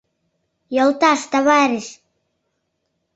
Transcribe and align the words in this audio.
Йолташ, 0.75 1.21
товарищ! 1.31 1.87